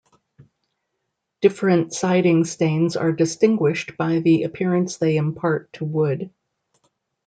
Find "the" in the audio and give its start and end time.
4.19-4.45